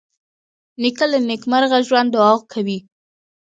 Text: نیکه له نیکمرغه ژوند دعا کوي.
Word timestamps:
نیکه 0.81 1.05
له 1.11 1.19
نیکمرغه 1.29 1.79
ژوند 1.87 2.09
دعا 2.15 2.33
کوي. 2.53 2.77